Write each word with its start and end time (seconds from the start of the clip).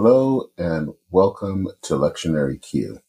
Hello 0.00 0.52
and 0.56 0.94
welcome 1.10 1.66
to 1.82 1.94
Lectionary 1.94 2.62
Q. 2.62 3.00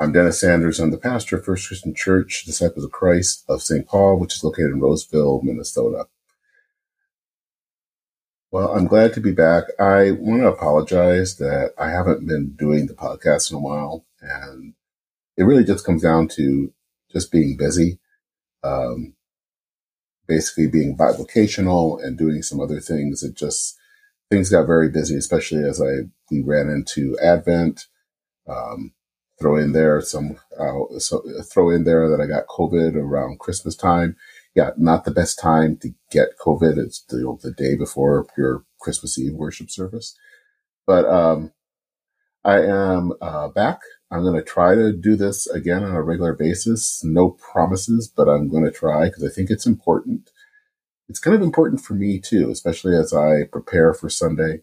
I'm 0.00 0.12
Dennis 0.12 0.40
Sanders. 0.40 0.80
I'm 0.80 0.92
the 0.92 0.96
pastor 0.96 1.36
of 1.36 1.44
First 1.44 1.68
Christian 1.68 1.94
Church, 1.94 2.44
Disciples 2.46 2.86
of 2.86 2.90
Christ 2.90 3.44
of 3.50 3.60
St. 3.60 3.86
Paul, 3.86 4.18
which 4.18 4.34
is 4.34 4.42
located 4.42 4.70
in 4.70 4.80
Roseville, 4.80 5.42
Minnesota. 5.42 6.06
Well, 8.50 8.72
I'm 8.74 8.86
glad 8.86 9.12
to 9.12 9.20
be 9.20 9.32
back. 9.32 9.64
I 9.78 10.12
want 10.12 10.40
to 10.40 10.48
apologize 10.48 11.36
that 11.36 11.74
I 11.76 11.90
haven't 11.90 12.26
been 12.26 12.54
doing 12.58 12.86
the 12.86 12.94
podcast 12.94 13.50
in 13.50 13.58
a 13.58 13.60
while, 13.60 14.06
and 14.22 14.72
it 15.36 15.42
really 15.42 15.64
just 15.64 15.84
comes 15.84 16.00
down 16.00 16.28
to 16.28 16.72
just 17.12 17.30
being 17.30 17.58
busy, 17.58 17.98
um, 18.62 19.12
basically 20.26 20.66
being 20.66 20.96
bivocational 20.96 22.02
and 22.02 22.16
doing 22.16 22.40
some 22.40 22.58
other 22.58 22.80
things. 22.80 23.22
It 23.22 23.34
just 23.34 23.78
things 24.30 24.50
got 24.50 24.66
very 24.66 24.88
busy, 24.90 25.16
especially 25.16 25.64
as 25.64 25.80
I 25.80 26.08
we 26.30 26.42
ran 26.42 26.68
into 26.68 27.18
Advent. 27.22 27.86
Um, 28.48 28.92
throw 29.38 29.56
in 29.56 29.72
there 29.72 30.00
some 30.00 30.36
uh, 30.58 30.98
so 30.98 31.22
throw 31.52 31.70
in 31.70 31.84
there 31.84 32.08
that 32.08 32.20
I 32.20 32.26
got 32.26 32.48
COVID 32.48 32.94
around 32.94 33.40
Christmas 33.40 33.76
time. 33.76 34.16
Yeah, 34.54 34.70
not 34.76 35.04
the 35.04 35.10
best 35.12 35.38
time 35.38 35.76
to 35.78 35.90
get 36.10 36.38
COVID. 36.40 36.78
It's 36.78 37.02
the, 37.04 37.18
you 37.18 37.24
know, 37.24 37.38
the 37.42 37.52
day 37.52 37.76
before 37.76 38.26
your 38.36 38.64
Christmas 38.80 39.18
Eve 39.18 39.34
worship 39.34 39.70
service, 39.70 40.16
but 40.86 41.04
um, 41.04 41.52
I 42.44 42.62
am 42.62 43.12
uh, 43.20 43.48
back. 43.48 43.80
I'm 44.10 44.22
going 44.22 44.34
to 44.36 44.42
try 44.42 44.74
to 44.74 44.92
do 44.92 45.16
this 45.16 45.46
again 45.48 45.84
on 45.84 45.94
a 45.94 46.02
regular 46.02 46.32
basis. 46.32 47.02
No 47.04 47.30
promises, 47.30 48.08
but 48.08 48.28
I'm 48.28 48.48
going 48.48 48.64
to 48.64 48.70
try 48.70 49.06
because 49.06 49.22
I 49.24 49.28
think 49.28 49.50
it's 49.50 49.66
important. 49.66 50.30
It's 51.08 51.20
kind 51.20 51.34
of 51.34 51.42
important 51.42 51.80
for 51.80 51.94
me 51.94 52.18
too, 52.18 52.50
especially 52.50 52.94
as 52.96 53.12
I 53.12 53.44
prepare 53.50 53.94
for 53.94 54.10
Sunday. 54.10 54.60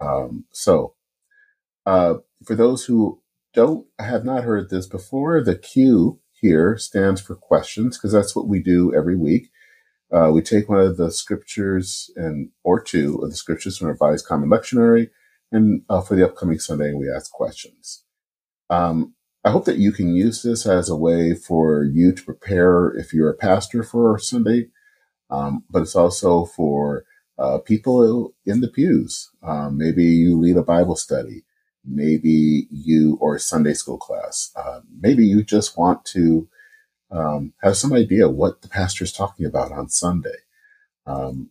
Um, 0.00 0.44
so, 0.52 0.94
uh, 1.86 2.14
for 2.44 2.54
those 2.54 2.84
who 2.84 3.20
don't 3.54 3.86
have 3.98 4.24
not 4.24 4.44
heard 4.44 4.70
this 4.70 4.86
before, 4.86 5.42
the 5.42 5.56
Q 5.56 6.20
here 6.32 6.76
stands 6.76 7.20
for 7.20 7.34
questions 7.34 7.96
because 7.96 8.12
that's 8.12 8.34
what 8.34 8.48
we 8.48 8.60
do 8.62 8.94
every 8.94 9.16
week. 9.16 9.50
Uh, 10.12 10.30
we 10.30 10.42
take 10.42 10.68
one 10.68 10.80
of 10.80 10.98
the 10.98 11.10
scriptures 11.10 12.10
and 12.16 12.50
or 12.64 12.82
two 12.82 13.18
of 13.22 13.30
the 13.30 13.36
scriptures 13.36 13.78
from 13.78 13.86
our 13.86 13.92
Revised 13.92 14.26
Common 14.26 14.50
Lectionary, 14.50 15.08
and 15.50 15.82
uh, 15.88 16.02
for 16.02 16.16
the 16.16 16.24
upcoming 16.24 16.58
Sunday, 16.58 16.92
we 16.92 17.10
ask 17.10 17.30
questions. 17.30 18.04
Um, 18.68 19.14
I 19.44 19.50
hope 19.50 19.64
that 19.64 19.78
you 19.78 19.90
can 19.90 20.14
use 20.14 20.42
this 20.42 20.66
as 20.66 20.88
a 20.88 20.96
way 20.96 21.34
for 21.34 21.82
you 21.82 22.12
to 22.12 22.22
prepare 22.22 22.88
if 22.88 23.12
you're 23.12 23.30
a 23.30 23.36
pastor 23.36 23.82
for 23.82 24.18
Sunday, 24.18 24.68
um, 25.32 25.64
but 25.70 25.82
it's 25.82 25.96
also 25.96 26.44
for 26.44 27.04
uh, 27.38 27.58
people 27.58 28.34
in 28.46 28.60
the 28.60 28.68
pews. 28.68 29.30
Um, 29.42 29.78
maybe 29.78 30.04
you 30.04 30.38
lead 30.38 30.56
a 30.56 30.62
Bible 30.62 30.96
study 30.96 31.44
maybe 31.84 32.68
you 32.70 33.18
or 33.20 33.38
Sunday 33.38 33.74
school 33.74 33.98
class. 33.98 34.52
Uh, 34.56 34.80
maybe 35.00 35.24
you 35.24 35.42
just 35.42 35.76
want 35.76 36.04
to 36.06 36.48
um, 37.10 37.52
have 37.62 37.76
some 37.76 37.92
idea 37.92 38.28
what 38.28 38.62
the 38.62 38.68
pastor 38.68 39.04
is 39.04 39.12
talking 39.12 39.46
about 39.46 39.72
on 39.72 39.88
Sunday. 39.88 40.36
Um, 41.06 41.50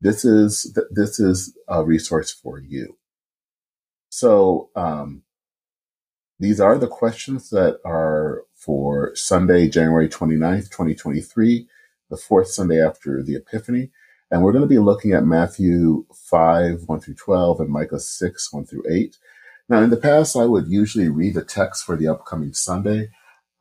this 0.00 0.24
is 0.24 0.72
th- 0.74 0.86
this 0.90 1.20
is 1.20 1.56
a 1.68 1.84
resource 1.84 2.32
for 2.32 2.58
you. 2.58 2.96
So 4.08 4.70
um, 4.74 5.22
these 6.38 6.60
are 6.60 6.78
the 6.78 6.88
questions 6.88 7.50
that 7.50 7.80
are 7.84 8.44
for 8.54 9.14
Sunday, 9.14 9.68
January 9.68 10.08
29th, 10.08 10.70
2023, 10.70 11.68
the 12.10 12.16
fourth 12.16 12.48
Sunday 12.48 12.84
after 12.84 13.22
the 13.22 13.36
Epiphany. 13.36 13.90
And 14.30 14.42
we're 14.42 14.52
going 14.52 14.62
to 14.62 14.68
be 14.68 14.78
looking 14.78 15.12
at 15.12 15.24
Matthew 15.24 16.04
5, 16.14 16.82
1 16.86 17.00
through 17.00 17.14
12, 17.14 17.60
and 17.60 17.70
Micah 17.70 17.98
6, 17.98 18.52
1 18.52 18.66
through 18.66 18.84
8. 18.88 19.16
Now, 19.68 19.82
in 19.82 19.90
the 19.90 19.96
past, 19.96 20.36
I 20.36 20.44
would 20.44 20.68
usually 20.68 21.08
read 21.08 21.34
the 21.34 21.44
text 21.44 21.84
for 21.84 21.96
the 21.96 22.08
upcoming 22.08 22.52
Sunday. 22.52 23.08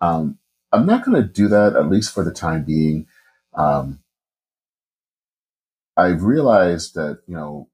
Um, 0.02 0.38
I'm 0.72 0.86
not 0.86 1.04
going 1.06 1.22
to 1.22 1.28
do 1.28 1.48
that, 1.48 1.76
at 1.76 1.90
least 1.90 2.14
for 2.14 2.24
the 2.24 2.34
time 2.34 2.64
being. 2.66 3.08
Um, 3.54 4.00
I've 5.98 6.24
realized 6.24 6.96
that, 6.96 7.22
you 7.28 7.36
know, 7.36 7.70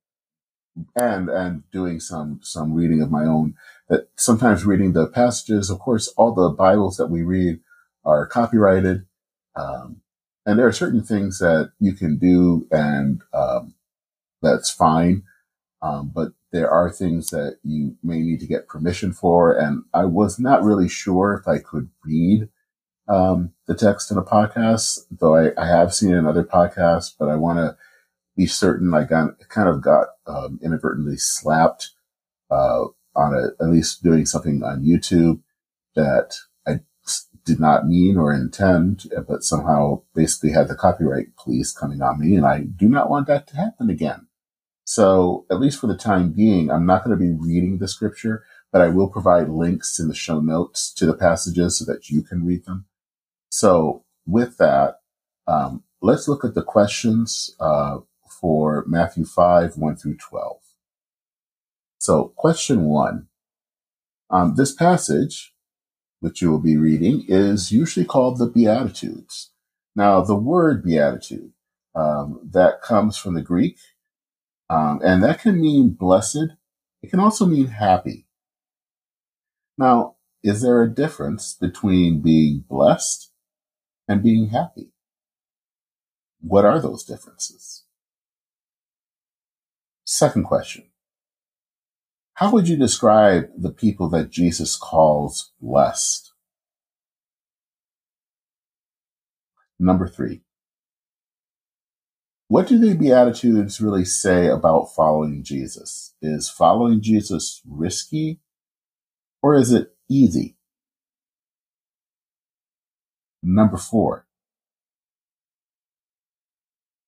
and 0.96 1.30
and 1.30 1.64
doing 1.72 2.00
some 2.00 2.40
some 2.44 2.74
reading 2.74 3.02
of 3.02 3.12
my 3.12 3.24
own, 3.24 3.56
that 3.88 4.10
sometimes 4.18 4.66
reading 4.66 4.94
the 4.94 5.08
passages, 5.08 5.70
of 5.70 5.80
course, 5.80 6.08
all 6.18 6.34
the 6.34 6.50
Bibles 6.50 6.98
that 6.98 7.08
we 7.08 7.22
read 7.22 7.60
are 8.04 8.28
copyrighted, 8.28 9.06
um, 9.56 10.02
and 10.46 10.60
there 10.60 10.68
are 10.68 10.74
certain 10.74 11.04
things 11.04 11.40
that 11.40 11.72
you 11.80 11.94
can 11.94 12.18
do, 12.18 12.68
and 12.72 13.22
um, 13.34 13.74
that's 14.42 14.70
fine. 14.72 15.24
Um, 15.82 16.12
but 16.14 16.32
there 16.56 16.70
are 16.70 16.90
things 16.90 17.30
that 17.32 17.58
you 17.64 17.98
may 18.02 18.20
need 18.22 18.40
to 18.40 18.48
get 18.48 18.68
permission 18.68 19.12
for. 19.12 19.54
And 19.58 19.84
I 19.94 20.06
was 20.06 20.40
not 20.40 20.64
really 20.64 20.88
sure 20.88 21.34
if 21.34 21.48
I 21.48 21.60
could 21.60 21.90
read 22.04 22.48
um, 23.10 23.52
the 23.68 23.76
text 23.76 24.10
in 24.10 24.18
a 24.18 24.24
podcast, 24.24 25.00
though 25.12 25.36
I, 25.36 25.50
I, 25.62 25.68
have 25.68 25.94
seen 25.94 26.14
it 26.14 26.18
in 26.18 26.26
other 26.26 26.46
podcasts, 26.46 27.12
but 27.20 27.30
I 27.30 27.36
want 27.36 27.60
to 27.60 27.78
be 28.36 28.48
certain 28.48 28.94
I 28.94 29.04
got, 29.04 29.38
kind 29.50 29.70
of 29.70 29.82
got 29.82 30.08
um, 30.26 30.60
inadvertently 30.64 31.18
slapped 31.18 31.92
uh, 32.50 32.86
on 33.16 33.36
a, 33.36 33.64
at 33.64 33.70
least 33.70 34.02
doing 34.02 34.26
something 34.26 34.64
on 34.64 34.84
YouTube 34.84 35.42
that 35.96 36.36
did 37.46 37.60
not 37.60 37.88
mean 37.88 38.18
or 38.18 38.34
intend, 38.34 39.06
but 39.28 39.44
somehow 39.44 40.02
basically 40.14 40.52
had 40.52 40.68
the 40.68 40.76
copyright 40.76 41.36
police 41.38 41.72
coming 41.72 42.02
on 42.02 42.20
me. 42.20 42.36
And 42.36 42.46
I 42.46 42.62
do 42.62 42.90
not 42.90 43.10
want 43.10 43.28
that 43.28 43.48
to 43.48 43.56
happen 43.56 43.90
again. 43.90 44.28
So 44.84 45.46
at 45.50 45.60
least 45.60 45.80
for 45.80 45.88
the 45.88 45.98
time 45.98 46.32
being, 46.32 46.70
I'm 46.70 46.86
not 46.86 47.04
going 47.04 47.18
to 47.18 47.24
be 47.24 47.32
reading 47.32 47.78
the 47.78 47.88
scripture, 47.88 48.44
but 48.72 48.82
I 48.82 48.90
will 48.90 49.08
provide 49.08 49.50
links 49.50 50.00
in 50.00 50.08
the 50.08 50.16
show 50.16 50.40
notes 50.40 50.94
to 50.96 51.06
the 51.06 51.14
passages 51.14 51.80
so 51.80 51.86
that 51.86 52.10
you 52.10 52.22
can 52.22 52.46
read 52.46 52.66
them. 52.66 52.86
So 53.50 54.04
with 54.26 54.58
that, 54.58 55.00
um, 55.48 55.84
let's 56.02 56.28
look 56.28 56.44
at 56.44 56.56
the 56.56 56.64
questions 56.64 57.56
uh, 57.60 58.00
for 58.42 58.84
Matthew 58.88 59.26
5, 59.26 59.78
1 59.78 59.96
through 59.96 60.18
12. 60.18 60.58
So 61.98 62.34
question 62.36 62.86
one, 62.86 63.28
um, 64.30 64.56
this 64.56 64.72
passage, 64.72 65.55
which 66.26 66.42
you 66.42 66.50
will 66.50 66.60
be 66.60 66.76
reading, 66.76 67.24
is 67.28 67.72
usually 67.72 68.04
called 68.04 68.40
the 68.40 68.48
Beatitudes. 68.48 69.52
Now, 69.96 70.22
the 70.22 70.34
word 70.36 70.84
beatitude, 70.84 71.52
um, 71.94 72.40
that 72.52 72.82
comes 72.82 73.16
from 73.16 73.36
the 73.36 73.44
Greek 73.44 73.78
um, 74.72 75.00
and 75.04 75.24
that 75.24 75.40
can 75.40 75.62
mean 75.62 75.90
blessed. 75.90 76.56
It 77.04 77.12
can 77.12 77.20
also 77.20 77.46
mean 77.46 77.68
happy. 77.68 78.26
Now, 79.78 80.16
is 80.44 80.64
there 80.64 80.82
a 80.82 80.90
difference 80.90 81.54
between 81.54 82.22
being 82.22 82.66
blessed 82.68 83.32
and 84.08 84.24
being 84.24 84.50
happy? 84.50 84.90
What 86.42 86.66
are 86.66 86.80
those 86.80 87.04
differences? 87.04 87.84
Second 90.06 90.46
question. 90.46 90.86
How 92.36 92.52
would 92.52 92.68
you 92.68 92.76
describe 92.76 93.46
the 93.58 93.72
people 93.72 94.10
that 94.10 94.30
Jesus 94.30 94.76
calls 94.76 95.54
blessed? 95.62 96.34
Number 99.80 100.06
three. 100.06 100.42
What 102.50 102.68
do 102.68 102.78
the 102.78 102.94
Beatitudes 102.94 103.80
really 103.80 104.04
say 104.04 104.48
about 104.48 104.94
following 104.94 105.44
Jesus? 105.44 106.14
Is 106.22 106.50
following 106.50 107.02
Jesus 107.02 107.62
risky 107.66 108.42
or 109.42 109.56
is 109.56 109.72
it 109.72 109.96
easy? 110.10 110.58
Number 113.42 113.78
four. 113.78 114.28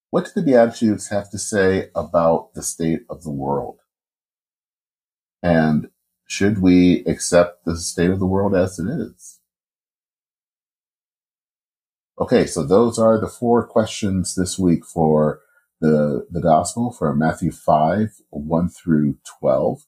What 0.10 0.24
do 0.24 0.32
the 0.36 0.42
Beatitudes 0.42 1.10
have 1.10 1.30
to 1.32 1.38
say 1.38 1.90
about 1.94 2.54
the 2.54 2.64
state 2.64 3.02
of 3.10 3.24
the 3.24 3.32
world? 3.32 3.82
And 5.42 5.90
should 6.26 6.62
we 6.62 7.04
accept 7.06 7.66
the 7.66 7.78
state 7.78 8.10
of 8.10 8.20
the 8.20 8.26
world 8.26 8.56
as 8.56 8.80
it 8.80 8.88
is? 8.88 9.40
Okay, 12.20 12.48
so 12.48 12.64
those 12.64 12.98
are 12.98 13.20
the 13.20 13.28
four 13.28 13.66
questions 13.66 14.36
this 14.36 14.58
week 14.58 14.84
for 14.84 15.42
the, 15.80 16.26
the 16.32 16.42
gospel 16.42 16.92
for 16.92 17.14
Matthew 17.16 17.52
5, 17.52 18.22
1 18.30 18.70
through 18.70 19.18
12. 19.40 19.86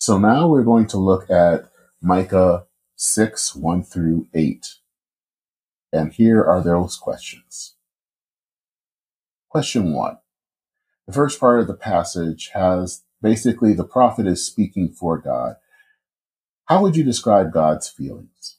So 0.00 0.18
now 0.18 0.48
we're 0.48 0.64
going 0.64 0.88
to 0.88 0.98
look 0.98 1.30
at 1.30 1.70
Micah 2.02 2.66
6, 2.96 3.54
1 3.54 3.82
through 3.84 4.26
8. 4.34 4.66
And 5.92 6.12
here 6.12 6.42
are 6.42 6.62
those 6.62 6.96
questions. 6.96 7.76
Question 9.48 9.94
one. 9.94 10.18
The 11.06 11.14
first 11.14 11.40
part 11.40 11.60
of 11.60 11.66
the 11.66 11.74
passage 11.74 12.50
has 12.52 13.04
basically 13.22 13.74
the 13.74 13.84
prophet 13.84 14.26
is 14.26 14.44
speaking 14.44 14.90
for 14.90 15.18
God. 15.18 15.56
How 16.66 16.82
would 16.82 16.96
you 16.96 17.04
describe 17.04 17.52
God's 17.52 17.88
feelings? 17.88 18.56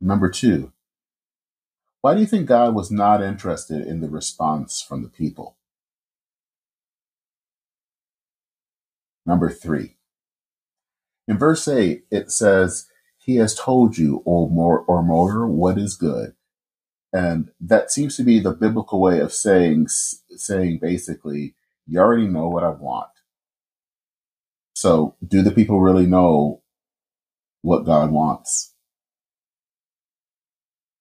Number 0.00 0.28
two, 0.28 0.72
why 2.00 2.14
do 2.14 2.20
you 2.20 2.26
think 2.26 2.46
God 2.46 2.74
was 2.74 2.90
not 2.90 3.22
interested 3.22 3.86
in 3.86 4.00
the 4.00 4.08
response 4.08 4.80
from 4.80 5.02
the 5.02 5.08
people? 5.08 5.56
Number 9.26 9.50
three. 9.50 9.96
In 11.28 11.36
verse 11.36 11.68
8, 11.68 12.04
it 12.10 12.30
says, 12.30 12.88
He 13.18 13.36
has 13.36 13.54
told 13.54 13.98
you, 13.98 14.22
O 14.24 14.48
more 14.48 14.80
or 14.80 15.02
more, 15.02 15.46
what 15.46 15.76
is 15.76 15.94
good. 15.94 16.34
And 17.12 17.50
that 17.60 17.90
seems 17.90 18.16
to 18.16 18.22
be 18.22 18.40
the 18.40 18.52
biblical 18.52 19.00
way 19.00 19.20
of 19.20 19.32
saying, 19.32 19.88
saying 19.88 20.78
basically, 20.80 21.54
you 21.86 21.98
already 21.98 22.26
know 22.26 22.48
what 22.48 22.64
I 22.64 22.70
want. 22.70 23.08
So 24.74 25.16
do 25.26 25.42
the 25.42 25.50
people 25.50 25.80
really 25.80 26.06
know 26.06 26.62
what 27.62 27.84
God 27.84 28.10
wants? 28.10 28.74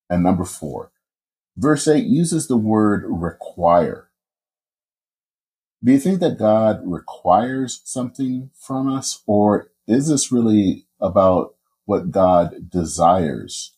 And 0.10 0.24
number 0.24 0.46
four, 0.46 0.92
verse 1.58 1.88
8 1.88 2.06
uses 2.06 2.48
the 2.48 2.58
word 2.58 3.04
require. 3.08 4.10
Do 5.84 5.92
you 5.92 6.00
think 6.00 6.22
that 6.22 6.40
God 6.40 6.82
requires 6.86 7.82
something 7.84 8.50
from 8.60 8.88
us, 8.88 9.22
or 9.28 9.72
is 9.88 10.08
this 10.08 10.32
really 10.32 10.88
about 11.00 11.56
what 11.86 12.12
God 12.12 12.70
desires 12.70 13.76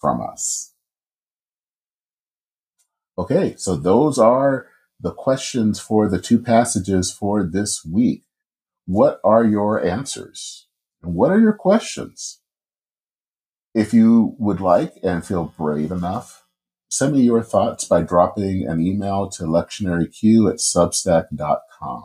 from 0.00 0.22
us? 0.22 0.73
Okay, 3.16 3.54
so 3.56 3.76
those 3.76 4.18
are 4.18 4.66
the 5.00 5.12
questions 5.12 5.78
for 5.78 6.08
the 6.08 6.20
two 6.20 6.38
passages 6.40 7.12
for 7.12 7.44
this 7.44 7.84
week. 7.84 8.24
What 8.86 9.20
are 9.22 9.44
your 9.44 9.82
answers? 9.84 10.66
And 11.02 11.14
what 11.14 11.30
are 11.30 11.40
your 11.40 11.52
questions? 11.52 12.40
If 13.74 13.92
you 13.92 14.34
would 14.38 14.60
like 14.60 14.94
and 15.02 15.24
feel 15.24 15.52
brave 15.56 15.90
enough, 15.90 16.44
send 16.90 17.14
me 17.14 17.22
your 17.22 17.42
thoughts 17.42 17.84
by 17.84 18.02
dropping 18.02 18.66
an 18.66 18.80
email 18.80 19.28
to 19.30 19.44
lectionaryq 19.44 20.50
at 20.50 20.56
substack.com. 20.56 22.04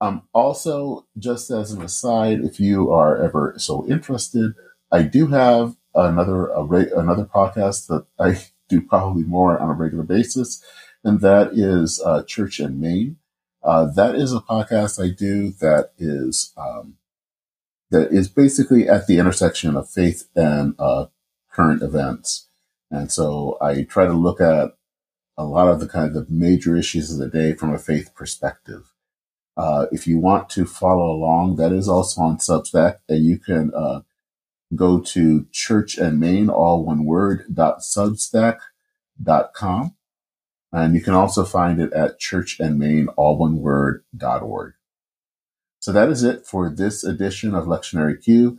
Um, 0.00 0.22
also, 0.34 1.06
just 1.18 1.50
as 1.50 1.72
an 1.72 1.82
aside, 1.82 2.40
if 2.40 2.60
you 2.60 2.90
are 2.90 3.16
ever 3.22 3.54
so 3.56 3.86
interested, 3.88 4.52
I 4.92 5.02
do 5.02 5.28
have 5.28 5.76
another 5.94 6.50
another 6.50 7.24
podcast 7.24 7.86
that 7.88 8.06
I 8.18 8.42
do 8.68 8.80
probably 8.80 9.24
more 9.24 9.58
on 9.58 9.70
a 9.70 9.74
regular 9.74 10.04
basis, 10.04 10.64
and 11.04 11.20
that 11.20 11.52
is 11.52 12.00
uh, 12.04 12.22
Church 12.24 12.60
in 12.60 12.80
Main. 12.80 13.16
Uh, 13.62 13.86
that 13.86 14.14
is 14.14 14.32
a 14.32 14.40
podcast 14.40 15.02
I 15.02 15.12
do 15.12 15.50
that 15.60 15.90
is 15.98 16.52
um, 16.56 16.96
that 17.90 18.12
is 18.12 18.28
basically 18.28 18.88
at 18.88 19.06
the 19.06 19.18
intersection 19.18 19.76
of 19.76 19.90
faith 19.90 20.28
and 20.34 20.74
uh, 20.78 21.06
current 21.52 21.82
events. 21.82 22.48
And 22.90 23.10
so 23.10 23.58
I 23.60 23.82
try 23.82 24.06
to 24.06 24.12
look 24.12 24.40
at 24.40 24.76
a 25.36 25.44
lot 25.44 25.68
of 25.68 25.80
the 25.80 25.88
kind 25.88 26.16
of 26.16 26.28
the 26.28 26.32
major 26.32 26.76
issues 26.76 27.12
of 27.12 27.18
the 27.18 27.28
day 27.28 27.54
from 27.54 27.74
a 27.74 27.78
faith 27.78 28.14
perspective. 28.14 28.92
Uh, 29.56 29.86
if 29.90 30.06
you 30.06 30.18
want 30.18 30.48
to 30.50 30.64
follow 30.64 31.10
along, 31.10 31.56
that 31.56 31.72
is 31.72 31.88
also 31.88 32.20
on 32.20 32.36
Substack, 32.36 32.98
and 33.08 33.24
you 33.24 33.38
can 33.38 33.72
uh, 33.74 34.02
go 34.74 35.00
to 35.00 35.46
Church 35.52 35.96
and 35.96 36.18
Main, 36.18 36.48
all 36.48 36.84
one 36.84 37.04
word, 37.04 37.44
dot 37.52 37.78
substack 37.80 38.58
dot 39.22 39.54
com. 39.54 39.94
And 40.72 40.94
you 40.94 41.00
can 41.00 41.14
also 41.14 41.44
find 41.44 41.80
it 41.80 41.92
at 41.92 42.18
Church 42.18 42.58
and 42.58 42.78
Main, 42.78 43.08
all 43.16 43.38
one 43.38 43.58
word, 43.58 44.04
dot 44.16 44.42
org. 44.42 44.74
So 45.78 45.92
that 45.92 46.08
is 46.08 46.22
it 46.24 46.46
for 46.46 46.68
this 46.68 47.04
edition 47.04 47.54
of 47.54 47.66
Lectionary 47.66 48.22
Q. 48.22 48.58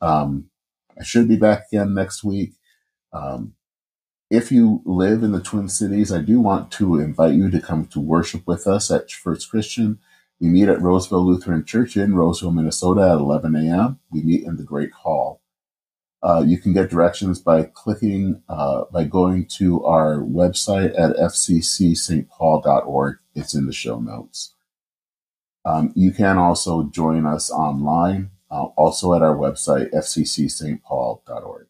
Um, 0.00 0.50
I 0.98 1.04
should 1.04 1.28
be 1.28 1.36
back 1.36 1.66
again 1.72 1.94
next 1.94 2.22
week. 2.22 2.52
Um, 3.12 3.54
if 4.30 4.50
you 4.50 4.82
live 4.84 5.22
in 5.22 5.32
the 5.32 5.40
Twin 5.40 5.68
Cities, 5.68 6.12
I 6.12 6.20
do 6.20 6.40
want 6.40 6.70
to 6.72 6.98
invite 6.98 7.34
you 7.34 7.50
to 7.50 7.60
come 7.60 7.86
to 7.86 8.00
worship 8.00 8.46
with 8.46 8.66
us 8.66 8.90
at 8.90 9.10
First 9.10 9.50
Christian. 9.50 9.98
We 10.40 10.48
meet 10.48 10.68
at 10.68 10.82
Roseville 10.82 11.24
Lutheran 11.24 11.64
Church 11.64 11.96
in 11.96 12.14
Roseville, 12.14 12.50
Minnesota 12.50 13.02
at 13.02 13.18
11 13.18 13.54
a.m. 13.54 14.00
We 14.10 14.22
meet 14.22 14.42
in 14.44 14.56
the 14.56 14.64
Great 14.64 14.92
Hall. 14.92 15.40
Uh, 16.26 16.42
you 16.44 16.58
can 16.58 16.72
get 16.72 16.90
directions 16.90 17.38
by 17.38 17.62
clicking, 17.62 18.42
uh, 18.48 18.82
by 18.92 19.04
going 19.04 19.46
to 19.46 19.84
our 19.84 20.16
website 20.16 20.90
at 20.98 21.14
fccstpaul.org. 21.16 23.18
It's 23.36 23.54
in 23.54 23.66
the 23.66 23.72
show 23.72 24.00
notes. 24.00 24.52
Um, 25.64 25.92
you 25.94 26.10
can 26.10 26.36
also 26.36 26.82
join 26.82 27.26
us 27.26 27.48
online, 27.48 28.30
uh, 28.50 28.64
also 28.76 29.14
at 29.14 29.22
our 29.22 29.36
website, 29.36 29.92
fccstpaul.org. 29.92 31.66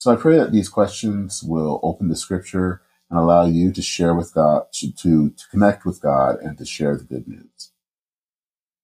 So 0.00 0.12
I 0.12 0.16
pray 0.16 0.36
that 0.36 0.52
these 0.52 0.68
questions 0.68 1.42
will 1.42 1.80
open 1.82 2.08
the 2.08 2.16
scripture 2.16 2.82
and 3.08 3.18
allow 3.18 3.46
you 3.46 3.72
to 3.72 3.80
share 3.80 4.14
with 4.14 4.34
God, 4.34 4.64
to, 4.74 4.92
to, 4.92 5.30
to 5.30 5.44
connect 5.50 5.86
with 5.86 6.02
God 6.02 6.36
and 6.42 6.58
to 6.58 6.66
share 6.66 6.94
the 6.94 7.04
good 7.04 7.26
news. 7.26 7.70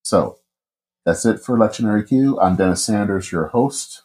So 0.03 0.39
that's 1.05 1.27
it 1.27 1.41
for 1.41 1.59
Lectionary 1.59 2.09
Q. 2.09 2.41
I'm 2.41 2.57
Dennis 2.57 2.83
Sanders, 2.83 3.31
your 3.31 3.49
host. 3.49 4.05